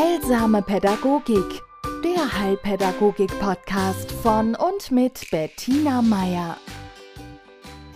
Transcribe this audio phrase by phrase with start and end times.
[0.00, 1.60] Heilsame Pädagogik,
[2.02, 6.56] der Heilpädagogik-Podcast von und mit Bettina Meier.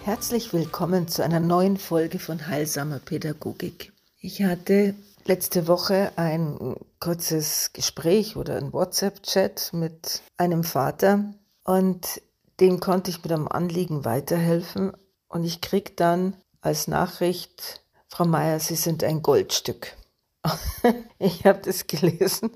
[0.02, 3.94] Herzlich willkommen zu einer neuen Folge von Heilsamer Pädagogik.
[4.20, 4.94] Ich hatte
[5.24, 11.32] letzte Woche ein kurzes Gespräch oder ein WhatsApp-Chat mit einem Vater
[11.64, 12.20] und
[12.60, 14.92] dem konnte ich mit einem Anliegen weiterhelfen
[15.28, 19.96] und ich krieg dann als Nachricht, Frau Meier, Sie sind ein Goldstück.
[21.18, 22.50] ich habe das gelesen,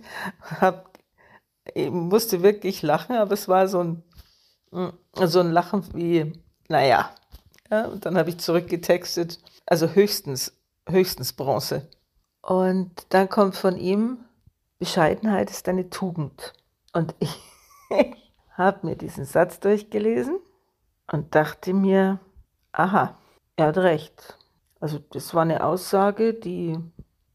[0.61, 0.99] hab,
[1.91, 4.03] musste wirklich lachen, aber es war so ein,
[5.15, 6.33] so ein Lachen wie,
[6.69, 7.11] naja.
[7.71, 10.53] Ja, und dann habe ich zurückgetextet, also höchstens,
[10.89, 11.89] höchstens Bronze.
[12.41, 14.19] Und dann kommt von ihm,
[14.79, 16.55] Bescheidenheit ist eine Tugend.
[16.93, 17.39] Und ich
[18.57, 20.39] habe mir diesen Satz durchgelesen
[21.11, 22.21] und dachte mir,
[22.73, 23.19] aha,
[23.57, 24.39] er hat recht.
[24.81, 26.79] Also das war eine Aussage, die,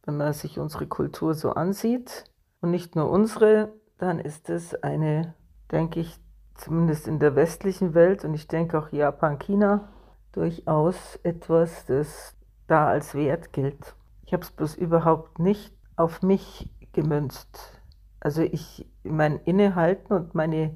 [0.05, 2.25] wenn man sich unsere Kultur so ansieht,
[2.61, 5.33] und nicht nur unsere, dann ist es eine,
[5.69, 6.17] denke ich,
[6.55, 9.89] zumindest in der westlichen Welt und ich denke auch Japan, China,
[10.31, 13.95] durchaus etwas, das da als Wert gilt.
[14.25, 17.81] Ich habe es bloß überhaupt nicht auf mich gemünzt.
[18.21, 20.73] Also ich, mein Innehalten und meine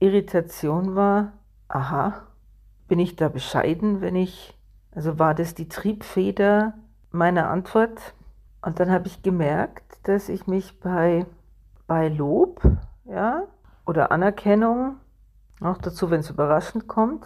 [0.00, 1.34] Irritation war,
[1.68, 2.26] aha,
[2.88, 4.56] bin ich da bescheiden, wenn ich
[4.94, 6.74] also war das die Triebfeder
[7.10, 8.14] meiner Antwort.
[8.62, 11.26] Und dann habe ich gemerkt, dass ich mich bei,
[11.86, 12.62] bei Lob
[13.04, 13.42] ja,
[13.86, 14.96] oder Anerkennung,
[15.60, 17.24] auch dazu, wenn es überraschend kommt,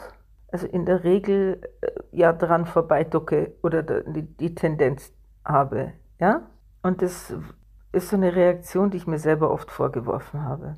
[0.50, 5.12] also in der Regel äh, ja dran vorbeiducke oder die, die Tendenz
[5.44, 5.92] habe.
[6.18, 6.42] Ja?
[6.82, 7.34] Und das
[7.92, 10.76] ist so eine Reaktion, die ich mir selber oft vorgeworfen habe.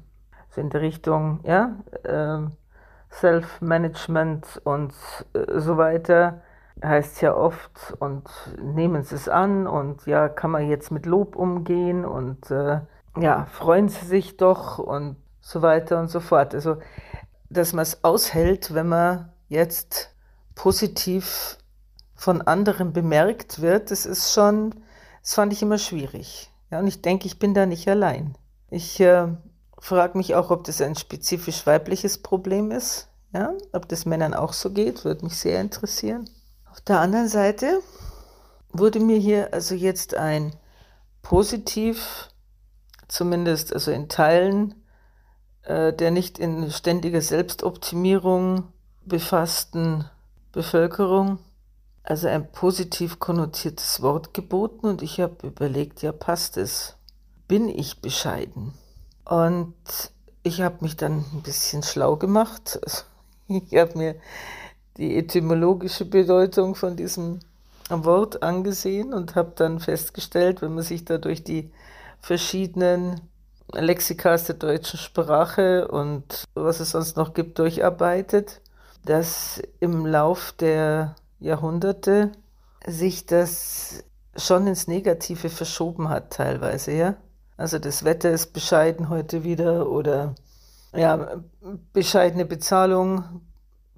[0.50, 2.48] So in der Richtung, ja, äh,
[3.10, 4.94] Self-Management und
[5.32, 6.42] äh, so weiter
[6.82, 8.28] heißt ja oft und
[8.60, 12.80] nehmen Sie es an und ja, kann man jetzt mit Lob umgehen und äh,
[13.18, 16.54] ja, freuen Sie sich doch und so weiter und so fort.
[16.54, 16.76] Also,
[17.50, 20.14] dass man es aushält, wenn man jetzt
[20.54, 21.58] positiv
[22.14, 24.74] von anderen bemerkt wird, das ist schon,
[25.22, 26.50] das fand ich immer schwierig.
[26.70, 28.36] Ja, und ich denke, ich bin da nicht allein.
[28.70, 29.28] Ich äh,
[29.78, 33.08] frage mich auch, ob das ein spezifisch weibliches Problem ist.
[33.32, 36.28] Ja, ob das Männern auch so geht, würde mich sehr interessieren.
[36.78, 37.82] Auf der anderen Seite
[38.72, 40.54] wurde mir hier also jetzt ein
[41.22, 42.28] positiv,
[43.08, 44.76] zumindest also in Teilen
[45.64, 48.68] äh, der nicht in ständiger Selbstoptimierung
[49.04, 50.08] befassten
[50.52, 51.40] Bevölkerung,
[52.04, 56.96] also ein positiv konnotiertes Wort geboten und ich habe überlegt, ja passt es,
[57.48, 58.72] bin ich bescheiden?
[59.24, 59.74] Und
[60.44, 62.80] ich habe mich dann ein bisschen schlau gemacht.
[63.50, 64.14] Ich habe mir
[64.98, 67.40] die etymologische Bedeutung von diesem
[67.88, 71.70] Wort angesehen und habe dann festgestellt, wenn man sich da durch die
[72.20, 73.20] verschiedenen
[73.72, 78.60] Lexikas der deutschen Sprache und was es sonst noch gibt, durcharbeitet,
[79.04, 82.32] dass im Lauf der Jahrhunderte
[82.86, 84.04] sich das
[84.36, 87.16] schon ins Negative verschoben hat teilweise, ja.
[87.56, 90.34] Also das Wetter ist bescheiden heute wieder oder
[90.94, 91.40] ja,
[91.92, 93.42] bescheidene Bezahlung,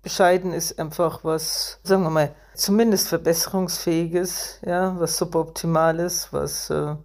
[0.03, 6.97] bescheiden ist einfach was, sagen wir mal, zumindest verbesserungsfähiges, ja, was suboptimales, was äh,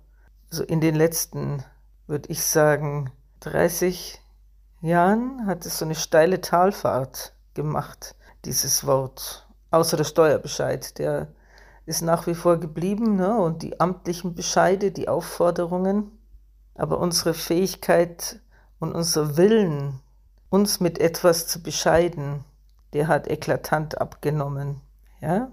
[0.50, 1.63] so in den letzten,
[2.07, 3.11] würde ich sagen,
[3.41, 4.22] 30
[4.81, 9.47] Jahren hat es so eine steile Talfahrt gemacht, dieses Wort.
[9.72, 11.28] Außer der Steuerbescheid, der
[11.85, 13.38] ist nach wie vor geblieben, ne?
[13.38, 16.11] und die amtlichen Bescheide, die Aufforderungen.
[16.75, 18.39] Aber unsere Fähigkeit
[18.79, 20.01] und unser Willen,
[20.50, 22.44] uns mit etwas zu bescheiden,
[22.95, 24.79] der hat eklatant abgenommen.
[25.22, 25.51] Ja?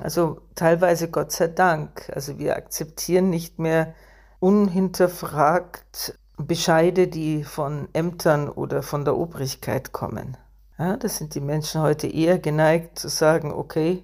[0.00, 2.10] Also teilweise Gott sei Dank.
[2.12, 3.94] Also wir akzeptieren nicht mehr
[4.40, 10.36] unhinterfragt Bescheide, die von Ämtern oder von der Obrigkeit kommen.
[10.76, 14.02] Ja, das sind die Menschen heute eher geneigt zu sagen, okay,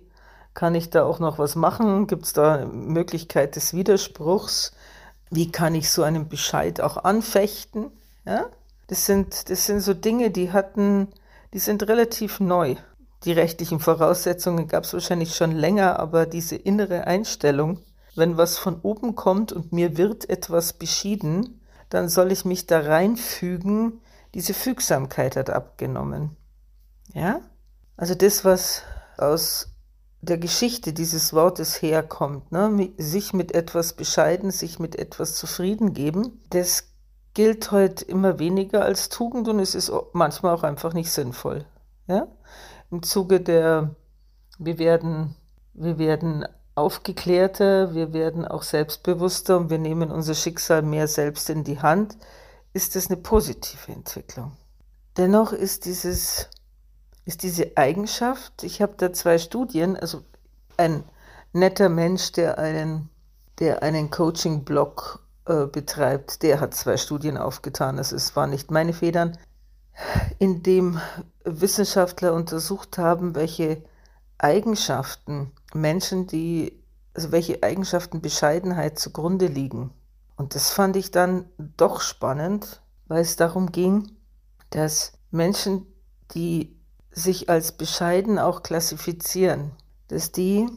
[0.54, 2.06] kann ich da auch noch was machen?
[2.06, 4.72] Gibt es da Möglichkeit des Widerspruchs?
[5.30, 7.90] Wie kann ich so einen Bescheid auch anfechten?
[8.24, 8.46] Ja?
[8.86, 11.08] Das sind, das sind so Dinge, die hatten
[11.52, 12.76] die sind relativ neu.
[13.24, 17.80] Die rechtlichen Voraussetzungen gab es wahrscheinlich schon länger, aber diese innere Einstellung,
[18.14, 22.80] wenn was von oben kommt und mir wird etwas beschieden, dann soll ich mich da
[22.80, 24.00] reinfügen,
[24.34, 26.36] diese Fügsamkeit hat abgenommen.
[27.14, 27.40] Ja?
[27.96, 28.82] Also das, was
[29.16, 29.68] aus
[30.20, 32.92] der Geschichte dieses Wortes herkommt, ne?
[32.98, 36.87] sich mit etwas bescheiden, sich mit etwas zufrieden geben, das
[37.38, 41.64] gilt heute immer weniger als Tugend und es ist manchmal auch einfach nicht sinnvoll.
[42.08, 42.26] Ja?
[42.90, 43.94] Im Zuge der,
[44.58, 45.36] wir werden,
[45.72, 51.62] wir werden aufgeklärter, wir werden auch selbstbewusster und wir nehmen unser Schicksal mehr selbst in
[51.62, 52.18] die Hand,
[52.72, 54.56] ist das eine positive Entwicklung.
[55.16, 56.48] Dennoch ist dieses
[57.24, 60.22] ist diese Eigenschaft, ich habe da zwei Studien, also
[60.76, 61.04] ein
[61.52, 63.10] netter Mensch, der einen,
[63.60, 68.92] der einen Coaching-Blog äh, betreibt, der hat zwei Studien aufgetan, das ist, war nicht meine
[68.92, 69.36] Federn,
[70.38, 71.00] in dem
[71.44, 73.82] Wissenschaftler untersucht haben, welche
[74.36, 76.78] Eigenschaften Menschen, die,
[77.14, 79.90] also welche Eigenschaften Bescheidenheit zugrunde liegen.
[80.36, 84.12] Und das fand ich dann doch spannend, weil es darum ging,
[84.70, 85.86] dass Menschen,
[86.34, 86.76] die
[87.10, 89.72] sich als bescheiden auch klassifizieren,
[90.08, 90.68] dass die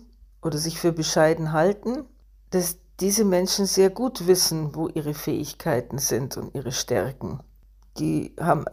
[0.41, 2.05] oder sich für bescheiden halten,
[2.49, 7.39] dass diese Menschen sehr gut wissen, wo ihre Fähigkeiten sind und ihre Stärken.
[7.97, 8.65] Die haben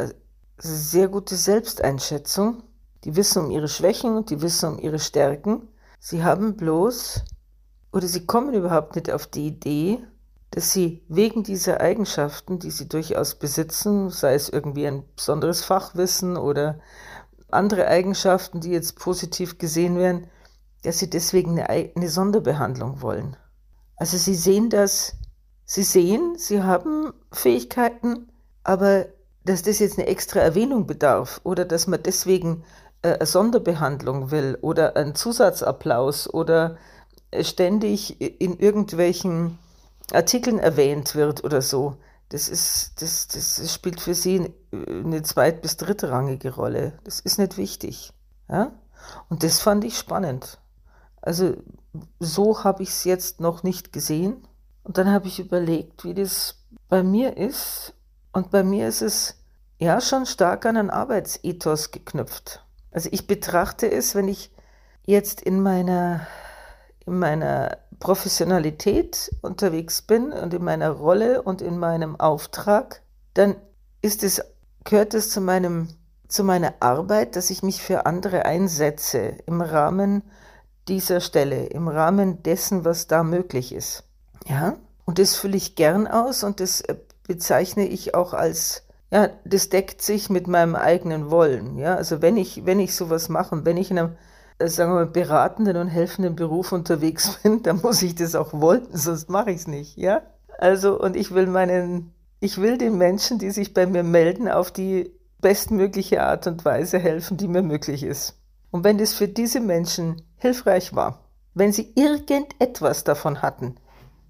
[0.59, 2.63] sehr gute Selbsteinschätzung,
[3.05, 5.69] die wissen um ihre Schwächen und die wissen um ihre Stärken.
[5.99, 7.25] Sie haben bloß
[7.93, 9.99] oder sie kommen überhaupt nicht auf die Idee,
[10.51, 16.37] dass sie wegen dieser Eigenschaften, die sie durchaus besitzen, sei es irgendwie ein besonderes Fachwissen
[16.37, 16.81] oder
[17.51, 20.27] andere Eigenschaften, die jetzt positiv gesehen werden,
[20.83, 23.37] dass sie deswegen eine, eine Sonderbehandlung wollen.
[23.99, 25.17] Also sie sehen das,
[25.65, 28.29] sie sehen, sie haben Fähigkeiten,
[28.65, 29.07] aber
[29.45, 32.65] dass das jetzt eine extra Erwähnung bedarf oder dass man deswegen
[33.03, 36.77] äh, eine Sonderbehandlung will oder einen Zusatzapplaus oder
[37.43, 39.59] ständig in irgendwelchen
[40.13, 41.97] Artikeln erwähnt wird oder so,
[42.31, 46.99] das ist, das, das spielt für sie eine zweit- bis drittrangige Rolle.
[47.05, 48.13] Das ist nicht wichtig.
[48.49, 48.73] Ja?
[49.29, 50.59] Und das fand ich spannend.
[51.23, 51.55] Also
[52.21, 54.47] so habe ich es jetzt noch nicht gesehen.
[54.85, 56.57] Und dann habe ich überlegt, wie das
[56.89, 57.95] bei mir ist.
[58.33, 59.37] Und bei mir ist es
[59.79, 62.65] ja schon stark an einen Arbeitsethos geknüpft.
[62.91, 64.51] Also ich betrachte es, wenn ich
[65.05, 66.27] jetzt in meiner,
[67.07, 73.03] in meiner Professionalität unterwegs bin und in meiner Rolle und in meinem Auftrag,
[73.35, 73.57] dann
[74.03, 74.43] ist es,
[74.85, 75.89] gehört es zu meinem,
[76.29, 80.23] zu meiner Arbeit, dass ich mich für andere einsetze im Rahmen
[80.89, 84.05] dieser Stelle, im Rahmen dessen, was da möglich ist.
[84.47, 84.77] Ja?
[85.05, 86.97] Und das fülle ich gern aus und das äh,
[87.27, 91.79] bezeichne ich auch als ja, das deckt sich mit meinem eigenen Wollen.
[91.79, 94.17] Ja, also wenn ich, wenn ich sowas mache, wenn ich in einem
[94.59, 98.53] äh, sagen wir mal, beratenden und helfenden Beruf unterwegs bin, dann muss ich das auch
[98.53, 100.23] wollen, sonst mache ich es nicht, ja?
[100.59, 104.73] Also, und ich will meinen, ich will den Menschen, die sich bei mir melden, auf
[104.73, 108.35] die bestmögliche Art und Weise helfen, die mir möglich ist.
[108.71, 111.25] Und wenn das für diese Menschen hilfreich war,
[111.55, 113.77] wenn sie irgendetwas davon hatten,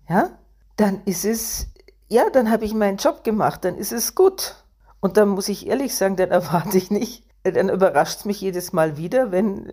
[0.09, 0.31] ja,
[0.77, 1.67] dann ist es,
[2.09, 4.65] ja, dann habe ich meinen Job gemacht, dann ist es gut.
[5.01, 8.73] Und dann muss ich ehrlich sagen, dann erwarte ich nicht, dann überrascht es mich jedes
[8.73, 9.71] Mal wieder, wenn,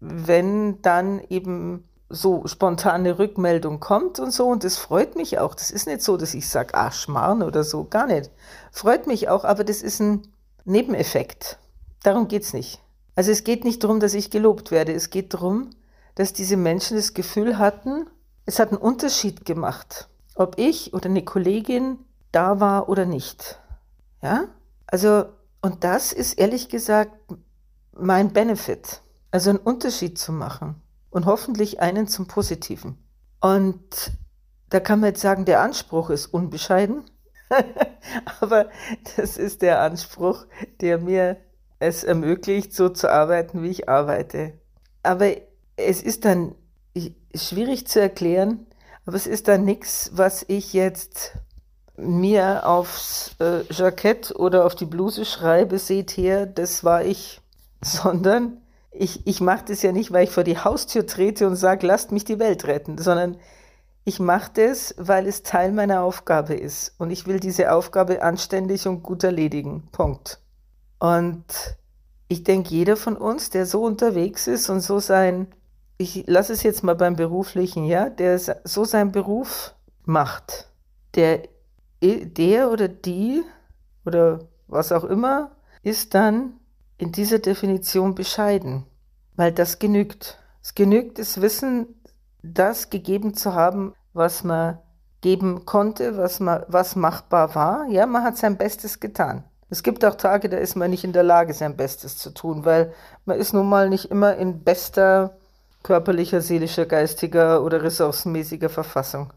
[0.00, 4.48] wenn dann eben so spontane Rückmeldung kommt und so.
[4.48, 5.54] Und das freut mich auch.
[5.54, 7.84] Das ist nicht so, dass ich sage, ah, Schmarrn oder so.
[7.84, 8.30] Gar nicht.
[8.72, 10.26] Freut mich auch, aber das ist ein
[10.64, 11.58] Nebeneffekt.
[12.02, 12.82] Darum geht es nicht.
[13.20, 14.94] Also es geht nicht darum, dass ich gelobt werde.
[14.94, 15.68] Es geht darum,
[16.14, 18.06] dass diese Menschen das Gefühl hatten,
[18.46, 21.98] es hat einen Unterschied gemacht, ob ich oder eine Kollegin
[22.32, 23.60] da war oder nicht.
[24.22, 24.44] Ja?
[24.86, 25.26] Also,
[25.60, 27.12] und das ist ehrlich gesagt
[27.92, 29.02] mein Benefit.
[29.30, 30.80] Also einen Unterschied zu machen
[31.10, 32.96] und hoffentlich einen zum Positiven.
[33.42, 34.12] Und
[34.70, 37.04] da kann man jetzt sagen, der Anspruch ist unbescheiden,
[38.40, 38.70] aber
[39.18, 40.46] das ist der Anspruch,
[40.80, 41.36] der mir
[41.80, 44.52] es ermöglicht, so zu arbeiten, wie ich arbeite.
[45.02, 45.30] Aber
[45.76, 46.54] es ist dann
[47.34, 48.66] schwierig zu erklären,
[49.06, 51.32] aber es ist dann nichts, was ich jetzt
[51.96, 57.40] mir aufs äh, Jackett oder auf die Bluse schreibe, seht her, das war ich,
[57.82, 58.58] sondern
[58.92, 62.12] ich, ich mache das ja nicht, weil ich vor die Haustür trete und sage, lasst
[62.12, 63.36] mich die Welt retten, sondern
[64.04, 66.94] ich mache das, weil es Teil meiner Aufgabe ist.
[66.98, 69.88] Und ich will diese Aufgabe anständig und gut erledigen.
[69.92, 70.40] Punkt.
[71.00, 71.44] Und
[72.28, 75.48] ich denke, jeder von uns, der so unterwegs ist und so sein,
[75.98, 80.68] ich lasse es jetzt mal beim beruflichen, ja, der so seinen Beruf macht,
[81.14, 81.42] der,
[82.00, 83.42] der oder die
[84.06, 85.50] oder was auch immer,
[85.82, 86.54] ist dann
[86.98, 88.84] in dieser Definition bescheiden,
[89.36, 90.38] weil das genügt.
[90.62, 91.86] Es genügt das Wissen,
[92.42, 94.78] das gegeben zu haben, was man
[95.22, 97.86] geben konnte, was, man, was machbar war.
[97.88, 99.44] Ja, man hat sein Bestes getan.
[99.70, 102.64] Es gibt auch Tage, da ist man nicht in der Lage, sein Bestes zu tun,
[102.64, 102.92] weil
[103.24, 105.38] man ist nun mal nicht immer in bester
[105.84, 109.32] körperlicher, seelischer, geistiger oder ressourcenmäßiger Verfassung.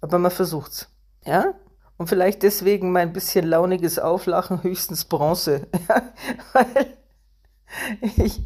[0.00, 0.88] Aber man versucht's.
[1.24, 1.54] Ja?
[1.98, 5.66] Und vielleicht deswegen mein bisschen launiges Auflachen höchstens Bronze.
[5.88, 6.02] Ja,
[6.52, 6.96] weil
[8.24, 8.40] ich,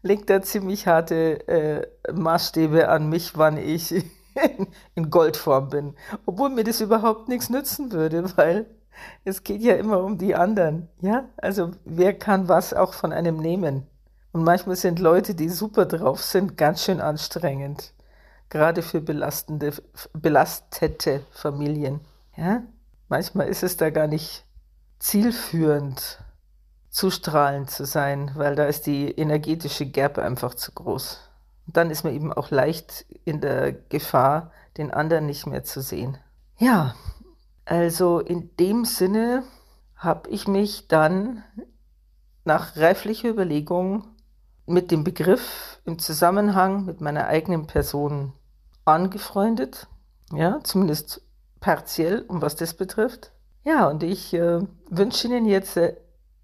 [0.00, 3.92] legt da ziemlich harte äh, Maßstäbe an mich, wann ich
[4.94, 5.94] in Goldform bin.
[6.24, 8.66] Obwohl mir das überhaupt nichts nützen würde, weil
[9.24, 10.88] es geht ja immer um die anderen.
[11.00, 13.86] Ja, also wer kann was auch von einem nehmen?
[14.32, 17.92] Und manchmal sind Leute, die super drauf sind, ganz schön anstrengend.
[18.48, 19.72] Gerade für belastende,
[20.12, 22.00] belastete Familien.
[22.36, 22.62] Ja?
[23.08, 24.44] Manchmal ist es da gar nicht
[24.98, 26.22] zielführend,
[26.90, 31.20] zu strahlend zu sein, weil da ist die energetische Gap einfach zu groß.
[31.66, 35.80] Und dann ist man eben auch leicht in der Gefahr, den anderen nicht mehr zu
[35.80, 36.18] sehen.
[36.58, 36.94] Ja,
[37.70, 39.44] also in dem Sinne
[39.94, 41.44] habe ich mich dann
[42.44, 44.08] nach reiflicher Überlegung
[44.66, 48.32] mit dem Begriff im Zusammenhang mit meiner eigenen Person
[48.84, 49.86] angefreundet.
[50.32, 51.22] Ja, zumindest
[51.60, 53.30] partiell, um was das betrifft.
[53.62, 55.94] Ja, und ich äh, wünsche Ihnen jetzt äh,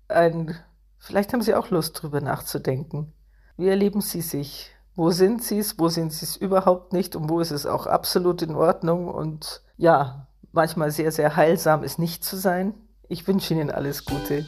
[0.06, 0.54] ein,
[0.98, 3.12] vielleicht haben Sie auch Lust drüber nachzudenken.
[3.56, 4.70] Wie erleben Sie sich?
[4.94, 5.76] Wo sind Sie es?
[5.76, 7.16] Wo sind Sie es überhaupt nicht?
[7.16, 9.08] Und wo ist es auch absolut in Ordnung?
[9.08, 10.25] Und ja,
[10.56, 12.74] manchmal sehr, sehr heilsam, es nicht zu sein.
[13.08, 14.44] Ich wünsche Ihnen alles Gute.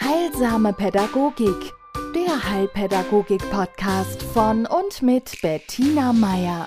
[0.00, 1.72] Heilsame Pädagogik,
[2.16, 6.66] der Heilpädagogik-Podcast von und mit Bettina Meier.